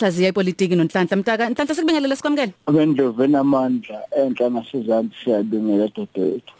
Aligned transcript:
sihlaziya 0.00 0.28
ipolitiki 0.32 0.76
nonhlanhla. 0.76 1.16
Mtaka 1.16 1.50
nhlanhla 1.50 1.74
sikubingelele 1.74 2.16
sikwamukele? 2.16 2.52
Abendlovu 2.66 3.22
enamandla 3.22 3.98
enhla 4.16 4.50
ngasizansi 4.50 5.14
siyabingela 5.24 5.88
dodewethu 5.96 6.54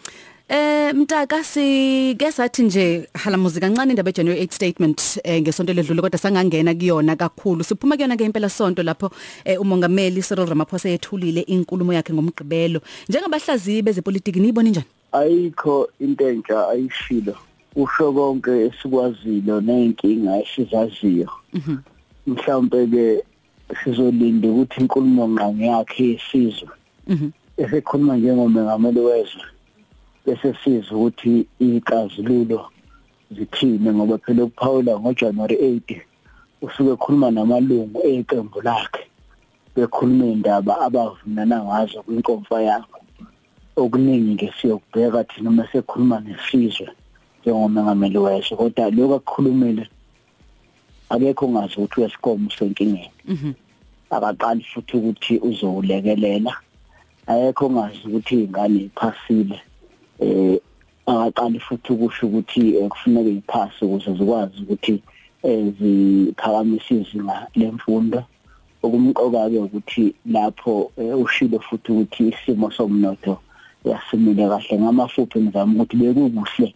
Eh 0.53 0.95
mtaka 0.95 1.45
sike 1.45 2.32
sathi 2.32 2.62
nje 2.62 3.08
halamuzi 3.14 3.61
kancane 3.61 3.90
indaba 3.90 4.12
January 4.12 4.45
8 4.45 4.50
statement 4.53 5.21
eh, 5.24 5.42
ngesonto 5.42 5.72
ledlule 5.72 6.03
kodwa 6.03 6.18
sangangena 6.18 6.74
kuyona 6.74 7.16
kakhulu. 7.16 7.64
Siphuma 7.64 7.96
kuyona 7.96 8.16
ngempela 8.16 8.48
sonto 8.48 8.82
lapho 8.82 9.11
eh, 9.45 9.61
umongameli 9.61 10.22
Cyril 10.22 10.46
Ramaphosa 10.46 10.88
yethulile 10.88 11.41
inkulumo 11.41 11.93
yakhe 11.93 12.12
ngomgqibelo. 12.12 12.80
Njengabahlaziyi 13.09 13.82
bezepolitiki 13.82 14.41
niyibona 14.41 14.70
njani 14.70 14.86
ayikho 15.12 15.88
into 16.00 16.29
entsha 16.29 16.68
ayishilo. 16.68 17.36
Usho 17.77 18.12
konke 18.12 18.50
esikwazilo 18.50 19.61
nenkinga 19.61 20.43
esizaziyo. 20.43 21.30
Mhlawumbe 22.27 22.86
ke 22.86 23.22
sizolinda 23.79 24.48
ukuthi 24.48 24.80
inkulumo 24.80 25.29
ngqangi 25.29 25.65
yakhe 25.73 26.02
yesizwe 26.10 26.74
Mhm. 27.10 27.30
Esekhuluma 27.56 28.16
njengomengameli 28.16 29.01
wezwe 29.09 29.45
bese 30.24 30.48
sizwe 30.60 30.95
ukuthi 30.96 31.33
ixazululo 31.59 32.60
zithini 33.34 33.88
ngoba 33.93 34.19
phela 34.23 34.45
ukuphawula 34.45 34.93
ngoJanuary 35.01 35.56
8 35.56 36.01
usuke 36.65 36.91
ekhuluma 36.95 37.29
namalungu 37.30 37.98
eqembu 38.12 38.59
lakhe 38.69 39.05
bekhuluma 39.74 40.24
indaba 40.34 40.73
abavunana 40.87 41.57
ngazo 41.66 41.98
kwinkomfa 42.05 42.57
yakhe. 42.68 43.01
Okuningi 43.82 44.32
nje 44.34 44.48
siyokubheka 44.57 45.24
thina 45.24 45.51
uma 45.51 45.65
sekhuluma 45.73 46.16
nesizwe 46.21 46.88
njengomengameli 47.41 48.18
wezwe 48.18 48.57
kodwa 48.57 48.91
lokho 48.96 49.15
akukhulumile 49.18 49.84
akekho 51.10 51.46
ongazi 51.46 51.74
ukuthi 51.77 52.00
uyesikomo 52.00 52.50
senkingeni 52.50 53.10
mhm. 53.28 53.52
Akaqali 54.10 54.62
futhi 54.62 54.96
ukuthi 54.96 55.38
uzowulekelela. 55.38 56.52
Ayekho 57.26 57.66
ongazi 57.66 58.02
ukuthi 58.07 58.35
ingane 58.45 58.79
iphasile 58.88 59.60
eh 60.20 60.59
akaqali 61.07 61.59
futhi 61.60 61.93
ukusho 61.93 62.26
ukuthi 62.26 62.76
eh, 62.76 62.88
kufuneka 62.88 63.30
iphase 63.30 63.85
ukuze 63.85 64.10
zikwazi 64.19 64.62
ukuthi 64.62 65.03
eh, 65.43 65.72
ziphakamise 65.78 66.94
izinga 66.94 67.47
lemfundo. 67.54 68.25
Okumqoka 68.82 69.50
ke 69.50 69.59
ukuthi 69.59 70.15
lapho 70.26 70.91
eh, 70.97 71.19
ushilo 71.19 71.59
futhi 71.59 71.92
ukuthi 71.92 72.28
isimo 72.28 72.70
somnotho 72.70 73.38
yasimile 73.84 74.48
kahle. 74.48 74.78
Ngamafuphi 74.78 75.41
ngizama 75.41 75.72
ukuthi 75.82 75.97
bekukuhle 75.97 76.75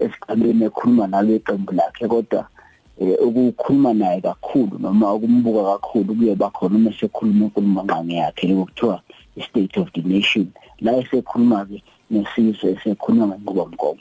esigabeni 0.00 0.64
ekhuluma 0.64 1.06
nalo 1.06 1.36
iqembu 1.36 1.72
lakhe 1.72 2.08
kodwa 2.08 2.40
eh, 2.40 2.59
ukukhuluma 3.00 3.94
naye 3.94 4.20
kakhulu 4.20 4.78
noma 4.78 5.14
ukumbuka 5.14 5.62
kakhulu 5.72 6.14
kuye 6.14 6.34
bakhona 6.34 6.76
uma 6.76 6.92
sekhuluma 6.92 7.44
inkulumo 7.44 7.82
nqangi 7.82 8.14
yakhe 8.14 8.46
lokuthiwa 8.48 9.00
i-state 9.36 9.76
of 9.80 9.88
the 9.92 10.02
nation. 10.02 10.52
La 10.80 10.92
esekhuluma 10.92 11.64
ke 11.64 11.82
nesizwe 12.10 12.72
esekhuluma 12.72 13.26
ngenqubomgomo. 13.26 14.00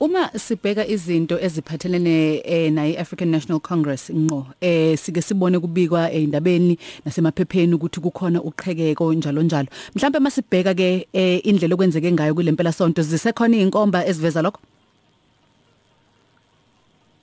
Uma 0.00 0.30
sibheka 0.38 0.86
izinto 0.86 1.38
eziphathelene 1.40 2.42
eh, 2.44 2.72
nayi 2.72 2.96
African 2.96 3.30
National 3.30 3.60
Congress 3.60 4.10
ngqo 4.10 4.46
eh 4.60 4.98
sike 4.98 5.22
sibone 5.22 5.58
kubikwa 5.58 6.10
endabeni 6.12 6.78
nasemaphepheni 7.04 7.74
ukuthi 7.74 8.00
kukhona 8.00 8.42
uqhekeko 8.42 9.14
njalo 9.14 9.42
njalo. 9.42 9.68
Mhlawumbe 9.94 10.18
masibheka 10.18 10.74
ke 10.74 11.08
eh, 11.12 11.46
indlela 11.46 11.74
okwenzeke 11.74 12.12
ngayo 12.12 12.34
kulempela 12.34 12.72
sonto 12.72 13.02
zisekhona 13.02 13.56
izinkomba 13.56 14.06
eziveza 14.06 14.42
lokho? 14.42 14.60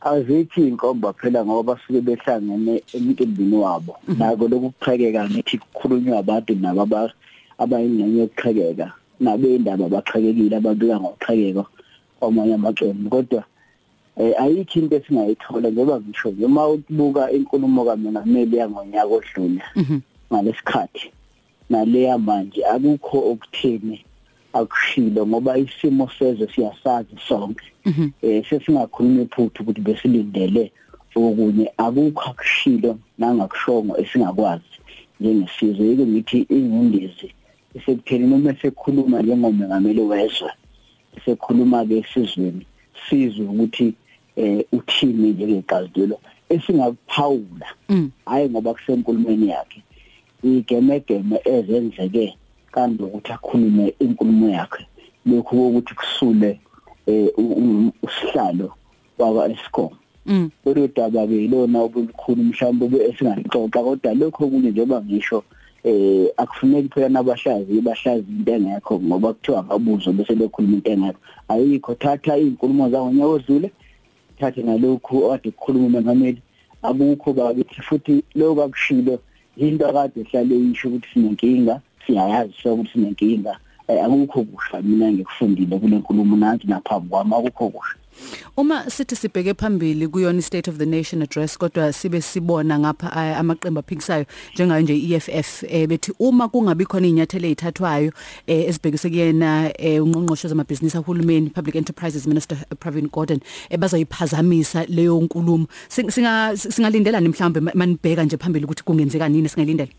Azithi 0.05 0.67
inkomba 0.67 1.13
phela 1.13 1.45
ngoba 1.45 1.73
basuke 1.73 2.01
behlangene 2.01 2.83
emcimbini 2.95 3.55
wabo. 3.55 3.95
Nako 4.07 4.47
lokuqhekeka 4.51 5.29
ngithi 5.29 5.57
kukhulunywa 5.57 6.19
abantu 6.19 6.53
nabo 6.55 6.83
abayingxenye 7.59 8.19
yokuqhekeka 8.21 8.87
nabe 9.19 9.55
indaba 9.55 9.85
baqhekekile 9.93 10.55
ababika 10.57 10.99
ngoqhekeko 10.99 11.63
kwamanye 12.19 12.53
amaqembu 12.55 13.09
kodwa 13.09 13.43
eh 14.17 14.33
ayikho 14.41 14.79
into 14.79 14.95
esingayithola 14.97 15.69
njengoba 15.69 16.01
ngisho 16.01 16.29
noma 16.37 16.67
ubuka 16.69 17.31
inkulumo 17.31 17.81
kaMengameli 17.85 18.57
yangonyaka 18.57 19.13
odlule 19.17 19.63
Mhm. 19.75 19.99
ngalesikhathi. 20.29 21.05
Naleya 21.69 22.17
manje 22.17 22.61
akukho 22.73 23.17
okutheni 23.31 23.97
akushilo 24.53 25.27
ngoba 25.27 25.57
isimo 25.57 26.09
sezwe 26.19 26.47
siyasazi 26.55 27.15
sonke. 27.27 27.65
Mhm. 27.85 28.09
Eh 28.21 28.45
sesingakhuluma 28.49 29.21
iphuthu 29.21 29.63
ukuthi 29.63 29.81
besilindele 29.81 30.71
okunye. 31.15 31.71
Akukho 31.77 32.29
akushilo 32.29 32.99
nangakushongo 33.17 33.97
esingakwazi. 34.01 34.77
Njengesizwe 35.19 35.87
yike 35.87 36.05
ngithi 36.05 36.37
ingundezi 36.49 37.27
isekutheni 37.75 38.27
noma 38.27 38.55
sekhuluma 38.61 39.21
njengomengameli 39.21 40.01
wezwe 40.01 40.51
sekhuluma 41.25 41.85
ke 41.85 41.97
esizweni 41.97 42.65
sizwe 43.09 43.45
ukuthi 43.45 43.93
eh 44.35 44.65
uthini 44.71 45.31
njengegazelo 45.31 46.19
esingakuphawula. 46.49 47.67
Mm. 47.89 48.11
Hayi 48.25 48.49
ngoba 48.49 48.73
kusenkulumeni 48.73 49.49
yakhe 49.49 49.81
igemegeme 50.43 51.39
ezenzeke 51.45 52.37
kanti 52.73 53.03
ukuthi 53.03 53.31
akhulume 53.31 53.93
inkulumo 53.99 54.49
yakhe. 54.49 54.85
Lokhu 55.25 55.67
ukuthi 55.67 55.93
kusule 55.95 56.59
eh 57.07 57.29
u- 57.37 57.55
u- 57.63 57.91
usihlalo 58.03 58.71
wakwa 59.17 59.49
Eskom. 59.51 59.89
Mm. 60.25 60.49
Lolu 60.65 60.87
daba 60.95 61.27
ke 61.27 61.45
ilona 61.45 61.81
obukhulu 61.81 62.43
mhlawumbe 62.43 62.97
esingalixoxa 63.07 63.83
kodwa 63.83 64.13
lokho 64.13 64.47
kunye 64.47 64.71
njengoba 64.71 65.01
ngisho 65.01 65.43
eh 65.83 66.27
akufuneki 66.37 66.89
phela 66.93 67.09
nabahlazi 67.09 67.81
bahlazi 67.81 68.25
into 68.31 68.51
engekho 68.51 68.99
ngoba 68.99 69.33
kuthiwa 69.33 69.59
ababuzo 69.59 70.13
bese 70.13 70.35
bekhuluma 70.35 70.75
into 70.77 70.91
engekho. 70.91 71.19
Ayikho 71.47 71.95
thatha 71.95 72.37
izinkulumo 72.37 72.89
zawo 72.89 73.11
nyaka 73.11 73.27
odlule 73.27 73.71
thathe 74.39 74.63
nalokhu 74.63 75.33
ade 75.33 75.51
kukhuluma 75.51 75.85
umengameli 75.87 76.41
akukho 76.81 77.33
bakithi 77.33 77.81
futhi 77.81 78.23
lokho 78.35 78.63
akushilo 78.63 79.19
into 79.57 79.87
akade 79.87 80.21
ehlale 80.21 80.55
yisho 80.55 80.87
ukuthi 80.87 81.07
sinenkinga. 81.13 81.81
Siyayazi 82.07 82.53
so 82.63 82.73
ukuthi 82.73 82.89
sinenkinga 82.93 83.57
Eh, 83.87 84.05
akukho 84.05 84.43
kusha 84.43 84.81
mina 84.81 85.11
ngikufundile 85.11 85.79
kule 85.79 85.95
nkulumo 85.97 86.35
nansi 86.35 86.67
naphambi 86.67 87.09
kwami 87.09 87.33
akukho 87.35 87.69
kusha. 87.69 87.95
Uma 88.57 88.89
sithi 88.89 89.15
sibheke 89.15 89.53
phambili 89.53 90.07
kuyona 90.07 90.41
state 90.41 90.67
of 90.69 90.77
the 90.77 90.85
nation 90.85 91.21
address 91.21 91.57
kodwa 91.57 91.93
sibe 91.93 92.21
sibona 92.21 92.79
ngapha 92.79 93.07
eh, 93.07 93.37
amaqembu 93.39 93.79
aphikisayo 93.79 94.25
njengayo 94.53 94.81
nje 94.81 94.95
EFF 95.15 95.63
eh, 95.67 95.87
bethi 95.87 96.13
uma 96.19 96.47
kungabi 96.47 96.85
khona 96.85 97.07
inyathelo 97.07 97.45
ezithathwayo 97.47 98.11
eh, 98.47 98.67
ezibhekise 98.69 99.09
kuyena 99.09 99.73
eh, 99.81 100.03
ungqongqoshe 100.03 100.47
zamabhizinisi 100.47 100.97
ahulumeni 100.97 101.49
Public 101.49 101.75
Enterprises 101.75 102.27
Minister 102.27 102.57
eh, 102.57 102.77
Pravin 102.79 103.07
Gordhan 103.11 103.39
eh, 103.69 103.77
bazoyiphazamisa 103.79 104.85
leyo 104.85 105.21
nkulumo. 105.21 105.67
Sing- 105.89 106.11
singa 106.11 106.57
singalindelani 106.57 107.29
mhlawumbe 107.29 107.59
ma- 107.59 107.71
manibheka 107.75 108.23
nje 108.23 108.37
phambili 108.37 108.65
ukuthi 108.65 108.83
kungenzeka 108.83 109.29
nini 109.29 109.49
singayilindela 109.49 109.91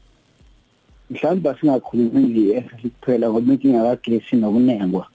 mhlawumbe 1.10 1.54
singakhulumile 1.60 2.42
esikuphela 2.58 3.30
ngoba 3.30 3.52
inkinga 3.52 3.96
kagesi 3.96 4.36
nokunengwa. 4.36 5.06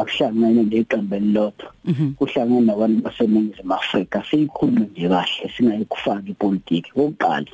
Akuhlangene 0.00 0.62
leqembu 0.70 1.14
elilodwa. 1.14 1.68
Mhm. 1.84 2.14
kuhlangene 2.18 2.66
nabantu 2.66 3.02
baseningizimu 3.02 3.74
Afrika. 3.74 4.24
Siyikhulume 4.28 4.86
nje 4.90 5.08
kahle 5.08 5.50
singayikufaki 5.56 6.30
ipolitiki. 6.30 6.90
Oqala 6.96 7.52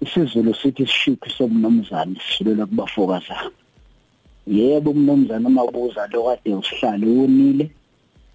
isizulu 0.00 0.54
sithi 0.54 0.86
sishiphi 0.86 1.30
somnomzana 1.30 2.16
sihilela 2.20 2.66
kubafokazana. 2.66 3.50
Yebo 4.46 4.90
umnomzana 4.90 5.48
mabuza 5.48 6.06
lo 6.12 6.22
kade 6.24 6.54
usihlalo 6.54 7.06
unile 7.24 7.70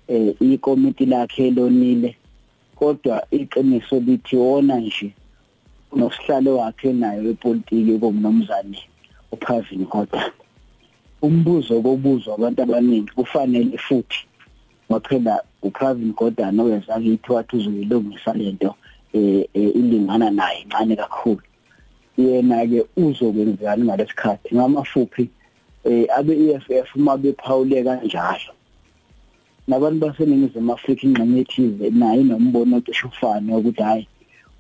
eh 0.08 0.36
ikomiti 0.40 1.06
lakhe 1.06 1.52
lonile 1.52 2.16
kodwa 2.76 3.24
iqiniso 3.32 4.00
lithi 4.00 4.36
wona 4.36 4.76
nje 4.80 5.14
nosihlalo 5.96 6.58
wakhe 6.58 6.94
nayo 6.94 7.30
epolitiki 7.32 8.00
komnomzane 8.00 8.80
uPavin 9.32 9.86
Gordhan 9.92 10.32
umbuzo 11.22 11.82
kobuzwa 11.82 12.34
abantu 12.36 12.60
abaningi 12.62 13.12
kufanele 13.18 13.78
futhi 13.78 14.26
waphela 14.90 15.44
uPravin 15.62 16.14
Gordhan 16.14 16.60
owezakithi 16.60 17.32
wathi 17.32 17.56
uzoyilungisa 17.56 18.34
lento 18.34 18.76
eh 19.14 19.46
eh, 19.54 19.76
ilingana 19.76 20.32
naye 20.32 20.62
incane 20.62 20.96
kakhulu. 20.96 21.42
Yena 22.18 22.66
ke 22.68 22.86
uzokwenzani 22.98 23.84
ngalesikhathi 23.84 24.56
ngamafuphi 24.56 25.30
eh 25.84 26.08
abe 26.18 26.34
EFF 26.34 26.96
uma 26.96 27.18
bephawule 27.18 27.84
kanjalo? 27.84 28.54
Nabantu 29.68 30.00
baseningizimu 30.00 30.74
Afrika 30.74 31.08
ingxenye 31.08 31.42
ethize 31.42 31.90
nayo 31.90 32.22
inombono 32.22 32.78
ocishe 32.78 33.08
ufane 33.08 33.56
ukuthi 33.56 33.82
hayi 33.84 34.08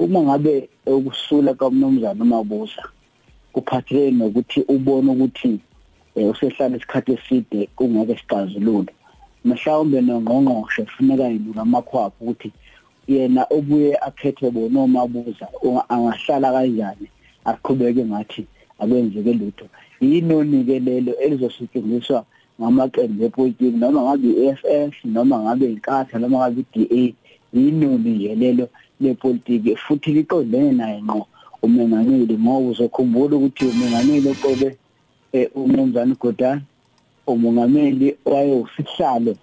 uma 0.03 0.19
ngabe 0.21 0.69
ukusula 0.85 1.53
kaMnumzana 1.53 2.23
uMabuza 2.23 2.83
kuphathelene 3.53 4.17
nokuthi 4.17 4.59
ubone 4.73 5.09
ukuthi 5.11 5.59
eh, 6.15 6.29
usehlala 6.31 6.77
isikhathi 6.77 7.11
eside 7.17 7.69
kungeke 7.75 8.15
sicazulule 8.19 8.91
mhlawumbe 9.45 9.97
nongqongqoshe 10.01 10.81
kufuneka 10.87 11.25
yinuka 11.33 11.61
amakhwapha 11.61 12.17
ukuthi 12.21 12.49
yena 13.07 13.45
obuye 13.55 13.91
akhethe 14.07 14.47
bona 14.55 14.79
omabuza 14.85 15.45
angahlala 15.93 16.47
kanjani 16.55 17.07
aqhubeke 17.45 18.03
ngathi 18.05 18.43
akwenzeke 18.81 19.33
lutho. 19.33 19.65
Yinoni 20.01 20.63
ke 20.67 20.79
lelo 20.79 21.13
elizosetshenziswa 21.23 22.25
ngamaqembu 22.59 23.23
epolitiki 23.25 23.77
noma 23.77 24.01
ngabe 24.05 24.29
i-FF 24.41 24.93
noma 25.05 25.35
ngabe 25.43 25.65
inkatha 25.73 26.15
noma 26.19 26.37
ngabe 26.37 26.61
i-DA 26.61 27.03
yinoni 27.53 28.11
yelelo 28.25 28.65
lepolitiki 29.01 29.75
futhi 29.75 30.11
liqondene 30.11 30.71
naye 30.71 31.01
ngqo 31.01 31.27
umengameli. 31.61 32.37
Ngoba 32.37 32.69
uzokhumbula 32.69 33.35
ukuthi 33.35 33.65
umengameli 33.65 34.29
oqobe 34.29 34.69
umnumzane 35.55 36.15
Godani 36.19 36.61
umongameli 37.27 38.17
waye 38.25 38.53
usihlalo 38.53 39.35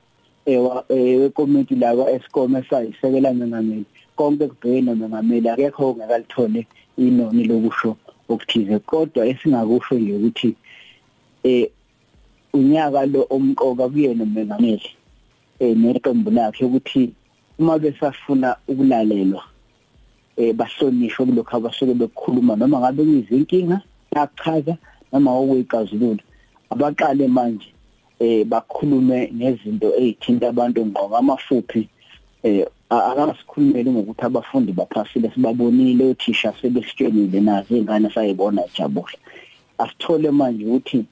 wekomiti 1.20 1.74
la 1.74 1.94
kwa-Eskom 1.94 2.56
esayisekela 2.56 3.32
mengameli 3.34 3.84
konke 4.16 4.48
kubhekene 4.48 4.82
nomengameli 4.82 5.48
akekho 5.48 5.90
ongakalithole 5.90 6.66
inoni 6.96 7.44
lokusho 7.44 7.96
okuthize. 8.28 8.78
Kodwa 8.78 9.26
esingakusho 9.26 9.94
nje 9.98 10.16
ukuthi 10.16 10.56
eh 11.44 11.70
unyaka 12.52 13.06
lo 13.06 13.26
omqoka 13.30 13.88
kuyena 13.88 14.24
umengameli 14.24 14.90
eh 15.60 15.76
neqembu 15.76 16.30
lakhe 16.30 16.64
ukuthi 16.64 17.12
uma 17.58 17.78
besafuna 17.78 18.56
ukulalelwa 18.68 19.42
eh 20.36 20.54
bahlonishwe 20.54 21.26
kulokho 21.26 21.56
abasuke 21.56 21.94
bekhuluma 21.94 22.56
noma 22.56 22.78
ngabe 22.78 23.02
kuyizinkinga 23.04 23.80
yachaza 24.14 24.76
noma 25.12 25.30
okuyixazululo 25.40 26.22
abaqale 26.70 27.28
manje 27.28 27.70
eh 28.20 28.44
bakhulume 28.46 29.30
nezinto 29.38 29.88
ezithinta 29.98 30.48
abantu 30.48 30.86
ngqo 30.86 31.16
amafuphi 31.16 31.88
eh 32.42 32.66
akasikhulumeli 32.90 33.90
ngokuthi 33.90 34.24
abafundi 34.24 34.72
baphasile 34.72 35.30
sibabonile 35.34 36.04
othisha 36.12 36.54
sebesitshenile 36.60 37.40
nazo 37.40 37.76
ingane 37.76 38.08
sayibona 38.14 38.66
ijabule 38.66 39.16
asithole 39.78 40.30
manje 40.30 40.64
ukuthi 40.64 41.04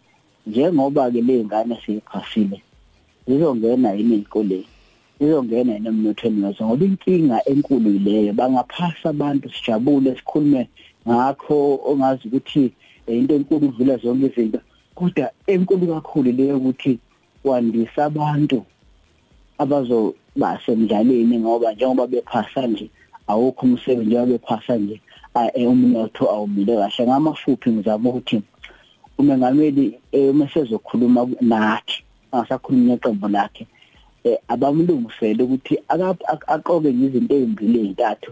njengoba 0.47 1.11
ke 1.11 1.21
lezingane 1.27 1.75
siyiphasile 1.83 2.63
zizongena 3.27 3.93
yini 3.93 4.15
ezikoleni 4.15 4.76
zizongena 5.21 5.73
yini 5.75 5.89
emnothweni 5.89 6.45
wazo 6.45 6.67
ngoba 6.67 6.85
inkinga 6.85 7.49
enkulu 7.51 7.91
yileyo 7.91 8.33
bangaphasa 8.33 9.09
abantu 9.11 9.47
sijabule 9.55 10.17
sikhulume 10.17 10.69
ngakho 11.09 11.81
ongazi 11.91 12.29
ukuthi 12.29 12.73
into 13.07 13.35
enkulu 13.35 13.69
udlula 13.69 13.97
zonke 13.97 14.27
izinto. 14.27 14.61
Kodwa 14.95 15.31
enkulu 15.47 15.87
kakhulu 15.95 16.33
leyo 16.33 16.57
ukuthi 16.57 16.99
kwandisa 17.43 18.05
abantu 18.05 18.65
abazoba 19.59 20.61
semdlaleni 20.67 21.39
ngoba 21.39 21.73
njengoba 21.73 22.07
bephasa 22.07 22.67
nje 22.67 22.91
awukho 23.27 23.67
umsebenzi 23.67 24.07
njengoba 24.07 24.33
bephasa 24.33 24.77
nje 24.77 25.01
umnotho 25.57 26.31
awumile 26.31 26.77
kahle. 26.77 27.07
Ngamafuphi 27.07 27.71
ngizama 27.71 28.09
ukuthi 28.11 28.43
umengameli 29.19 29.99
uma 30.13 30.49
sezokhuluma 30.49 31.29
nathi 31.41 32.03
angasakhulumi 32.33 32.87
neqembu 32.87 33.29
lakhe 33.29 33.67
abamlungisele 34.49 35.43
ukuthi 35.43 35.75
aqoke 36.55 36.91
izinto 37.05 37.35
ezimbili 37.37 37.79
ezintathu 37.81 38.31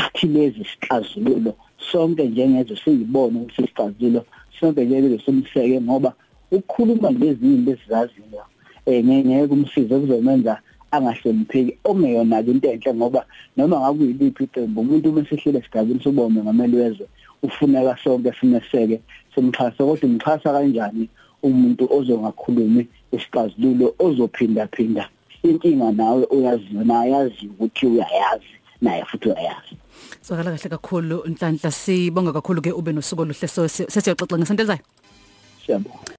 athi 0.00 0.26
lezi 0.34 0.62
sixazululo 0.70 1.52
sonke 1.90 2.22
njengezwe 2.28 2.76
siyibone 2.82 3.36
ukuthi 3.38 3.62
sixazululo 3.62 4.22
sonke 4.56 4.84
nje 4.84 5.18
simseke 5.24 5.80
ngoba 5.80 6.10
ukukhuluma 6.56 7.08
ngezinto 7.12 7.70
esizaziyo 7.74 8.44
eh 8.86 9.04
ngeke 9.04 9.46
kumsize 9.50 9.94
kuzomenza 10.00 10.54
angahlonipheki 10.94 11.72
ongeyona 11.84 12.40
into 12.40 12.68
enhle 12.74 12.94
ngoba 12.94 13.20
noma 13.56 13.80
ngabe 13.80 14.04
uyiliphi 14.04 14.44
iqembu 14.44 14.80
umuntu 14.80 15.08
uma 15.08 15.24
sehlele 15.28 15.58
esigabeni 15.58 16.00
sobome 16.04 16.40
ngameli 16.42 16.76
wezwe 16.76 17.06
ufuneka 17.42 17.96
sonke 18.04 18.32
simeseke 18.38 19.00
simxhasa 19.34 19.84
kodwa 19.84 20.08
umxhasa 20.08 20.52
kanjani 20.54 21.08
umuntu 21.42 21.84
ozongakhulumi 21.96 22.86
isixazululo 23.12 23.94
ozophinda 23.98 24.66
phinda 24.74 25.08
inkinga 25.42 25.92
nawe 25.92 26.24
uyaziyo 26.30 26.84
naye 26.84 27.10
yazi 27.12 27.46
ukuthi 27.46 27.86
uyayazi 27.86 28.54
naye 28.80 29.04
futhi 29.04 29.28
uyayazi. 29.28 29.74
Sokala 30.22 30.50
kahle 30.50 30.68
kakhulu 30.70 31.16
Nhlanhla 31.26 31.70
sibonga 31.70 32.32
kakhulu 32.32 32.62
ke 32.62 32.72
ube 32.72 32.92
nosuku 32.92 33.22
oluhle. 33.22 33.48
So 33.48 33.68
sesiyoxoxa 33.68 34.38
ngesonto 34.38 34.62
elizayo. 34.62 34.84
Siyabonga 35.66 36.12